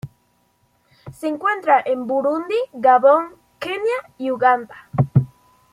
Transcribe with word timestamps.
Se 1.13 1.27
encuentra 1.27 1.79
en 1.85 2.07
Burundi, 2.07 2.55
Gabón, 2.73 3.35
Kenia 3.59 3.79
y 4.17 4.31
Uganda. 4.31 4.89